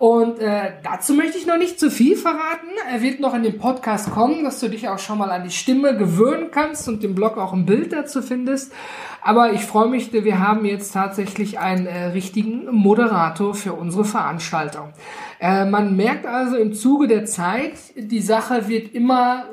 Und 0.00 0.38
äh, 0.38 0.72
dazu 0.82 1.12
möchte 1.12 1.36
ich 1.36 1.46
noch 1.46 1.58
nicht 1.58 1.78
zu 1.78 1.90
viel 1.90 2.16
verraten. 2.16 2.70
Er 2.90 3.02
wird 3.02 3.20
noch 3.20 3.34
in 3.34 3.42
den 3.42 3.58
Podcast 3.58 4.10
kommen, 4.10 4.44
dass 4.44 4.58
du 4.58 4.70
dich 4.70 4.88
auch 4.88 4.98
schon 4.98 5.18
mal 5.18 5.30
an 5.30 5.44
die 5.44 5.50
Stimme 5.50 5.94
gewöhnen 5.94 6.50
kannst 6.50 6.88
und 6.88 7.04
im 7.04 7.14
Blog 7.14 7.36
auch 7.36 7.52
ein 7.52 7.66
Bild 7.66 7.92
dazu 7.92 8.22
findest. 8.22 8.72
Aber 9.20 9.52
ich 9.52 9.60
freue 9.60 9.90
mich, 9.90 10.10
wir 10.10 10.38
haben 10.38 10.64
jetzt 10.64 10.92
tatsächlich 10.92 11.58
einen 11.58 11.84
äh, 11.84 12.04
richtigen 12.06 12.64
Moderator 12.74 13.54
für 13.54 13.74
unsere 13.74 14.06
Veranstaltung. 14.06 14.94
Äh, 15.38 15.66
man 15.66 15.94
merkt 15.96 16.24
also 16.24 16.56
im 16.56 16.72
Zuge 16.72 17.06
der 17.06 17.26
Zeit, 17.26 17.74
die 17.94 18.22
Sache 18.22 18.68
wird 18.68 18.94
immer 18.94 19.50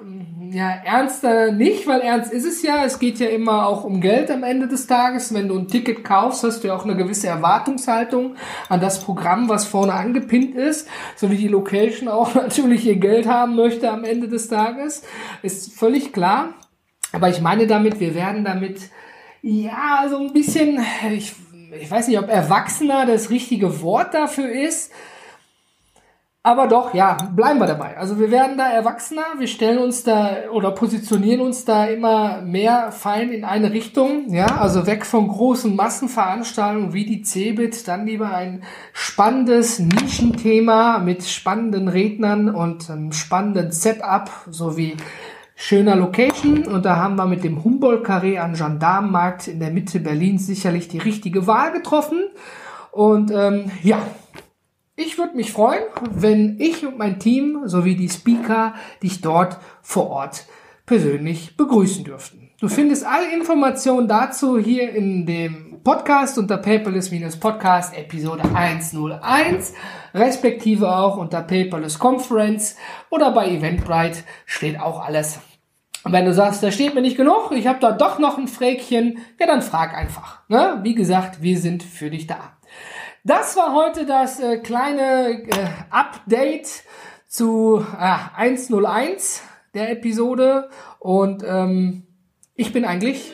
ja, 0.52 0.70
ernster 0.84 1.52
nicht, 1.52 1.88
weil 1.88 2.02
ernst 2.02 2.32
ist 2.32 2.46
es 2.46 2.62
ja. 2.62 2.84
Es 2.86 3.00
geht 3.00 3.20
ja 3.20 3.28
immer 3.28 3.68
auch 3.68 3.84
um 3.84 4.02
Geld 4.02 4.30
am 4.30 4.44
Ende 4.44 4.68
des 4.68 4.88
Tages. 4.88 5.34
Wenn 5.34 5.48
du 5.48 5.58
ein 5.58 5.68
Ticket 5.68 6.04
kaufst, 6.04 6.44
hast 6.44 6.64
du 6.64 6.70
ja 6.70 6.76
auch 6.76 6.84
eine 6.84 6.96
gewisse 6.96 7.28
Erwartungshaltung 7.28 8.36
an 8.70 8.80
das 8.80 9.04
Programm, 9.04 9.50
was 9.50 9.66
vorne 9.66 9.94
angepinnt 9.94 10.56
ist, 10.56 10.88
so 11.16 11.30
wie 11.32 11.38
die 11.38 11.48
Location 11.48 12.08
auch 12.08 12.36
natürlich 12.36 12.86
ihr 12.86 12.98
Geld 12.98 13.28
haben 13.28 13.56
möchte 13.56 13.90
am 13.92 14.04
Ende 14.04 14.28
des 14.28 14.48
Tages. 14.48 15.04
Ist 15.42 15.74
völlig 15.74 16.14
klar. 16.14 16.54
Aber 17.12 17.30
ich 17.30 17.42
meine 17.42 17.68
damit, 17.68 18.00
wir 18.00 18.16
werden 18.16 18.44
damit, 18.44 18.80
ja, 19.42 20.06
so 20.10 20.18
ein 20.18 20.34
bisschen, 20.34 20.80
ich, 21.12 21.34
ich 21.80 21.90
weiß 21.90 22.08
nicht, 22.08 22.20
ob 22.20 22.30
Erwachsener 22.30 23.06
das 23.06 23.30
richtige 23.30 23.82
Wort 23.82 24.14
dafür 24.14 24.50
ist, 24.50 24.92
aber 26.48 26.68
doch, 26.68 26.94
ja, 26.94 27.18
bleiben 27.36 27.60
wir 27.60 27.68
dabei. 27.68 27.98
Also 27.98 28.20
wir 28.20 28.32
werden 28.32 28.58
da 28.58 28.70
erwachsener, 28.70 29.26
wir 29.38 29.48
stellen 29.48 29.80
uns 29.80 30.06
da 30.06 30.50
oder 30.50 30.72
positionieren 30.72 31.42
uns 31.42 31.66
da 31.66 31.88
immer 31.88 32.42
mehr 32.42 32.94
fein 32.94 33.32
in 33.32 33.44
eine 33.44 33.74
Richtung, 33.74 34.34
ja, 34.34 34.46
also 34.46 34.88
weg 34.88 35.06
von 35.06 35.28
großen 35.28 35.76
Massenveranstaltungen 35.76 36.94
wie 36.94 37.06
die 37.06 37.22
CeBIT, 37.22 37.86
dann 37.90 38.06
lieber 38.06 38.34
ein 38.34 38.64
spannendes 38.94 39.80
Nischenthema 39.80 41.00
mit 41.00 41.26
spannenden 41.26 41.90
Rednern 41.90 42.50
und 42.50 42.90
einem 42.90 43.12
spannenden 43.12 43.74
Setup 43.74 44.32
sowie 44.50 44.96
schöner 45.54 45.98
Location. 45.98 46.66
Und 46.66 46.86
da 46.86 46.96
haben 46.96 47.18
wir 47.18 47.26
mit 47.26 47.44
dem 47.44 47.62
Humboldt-Carré 47.62 48.38
an 48.38 48.54
Gendarmenmarkt 48.54 49.50
in 49.50 49.60
der 49.60 49.72
Mitte 49.72 50.00
Berlins 50.00 50.48
sicherlich 50.48 50.88
die 50.88 51.00
richtige 51.00 51.46
Wahl 51.46 51.74
getroffen. 51.74 52.24
Und 52.92 53.32
ähm, 53.32 53.70
ja, 53.84 54.00
ich 54.98 55.20
würde 55.20 55.36
mich 55.36 55.54
freuen, 55.54 55.84
wenn 56.10 56.60
ich 56.60 56.86
und 56.86 56.98
mein 56.98 57.20
Team 57.20 57.62
sowie 57.66 57.96
die 57.96 58.10
Speaker 58.10 58.74
dich 59.04 59.22
dort 59.22 59.58
vor 59.84 60.10
Ort 60.10 60.46
persönlich 60.88 61.56
begrüßen 61.56 62.04
dürften. 62.04 62.50
Du 62.60 62.68
findest 62.68 63.06
alle 63.06 63.32
Informationen 63.32 64.08
dazu 64.08 64.58
hier 64.58 64.90
in 64.90 65.28
dem 65.28 65.82
Podcast 65.84 66.40
unter 66.40 66.58
Paperless-Podcast 66.58 67.96
Episode 67.96 68.42
101, 68.52 69.74
respektive 70.16 70.94
auch 70.94 71.18
unter 71.18 71.44
Paperless 71.44 72.00
Conference 72.00 72.76
oder 73.12 73.32
bei 73.32 73.52
Eventbrite 73.52 74.24
steht 74.48 74.80
auch 74.80 75.06
alles. 75.06 75.40
Und 76.04 76.12
wenn 76.12 76.26
du 76.26 76.34
sagst, 76.34 76.64
da 76.64 76.72
steht 76.72 76.96
mir 76.96 77.02
nicht 77.02 77.18
genug, 77.18 77.52
ich 77.52 77.68
habe 77.68 77.80
da 77.80 77.92
doch 77.92 78.18
noch 78.18 78.40
ein 78.40 78.48
Fräkchen, 78.48 79.20
ja 79.40 79.46
dann 79.46 79.62
frag 79.62 79.94
einfach. 79.94 80.40
Ne? 80.48 80.80
Wie 80.82 80.96
gesagt, 80.96 81.44
wir 81.44 81.60
sind 81.60 81.84
für 81.84 82.10
dich 82.10 82.26
da. 82.26 82.57
Das 83.28 83.58
war 83.58 83.74
heute 83.74 84.06
das 84.06 84.40
äh, 84.40 84.58
kleine 84.60 85.44
äh, 85.50 85.68
Update 85.90 86.86
zu 87.28 87.84
äh, 88.00 88.16
101 88.38 89.42
der 89.74 89.92
Episode 89.92 90.70
und 91.00 91.44
ähm, 91.46 92.04
ich 92.56 92.72
bin 92.72 92.86
eigentlich 92.86 93.34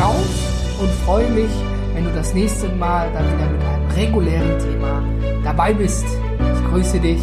raus 0.00 0.80
und 0.80 0.90
freue 1.04 1.28
mich, 1.28 1.50
wenn 1.92 2.06
du 2.06 2.14
das 2.14 2.32
nächste 2.32 2.70
Mal 2.70 3.12
dann 3.12 3.26
wieder 3.26 3.50
mit 3.50 3.62
einem 3.62 3.90
regulären 3.90 4.58
Thema 4.60 5.04
dabei 5.44 5.74
bist. 5.74 6.06
Ich 6.06 6.70
grüße 6.70 6.98
dich, 6.98 7.20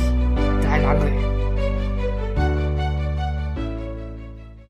dein 0.62 0.86
André. 0.86 1.35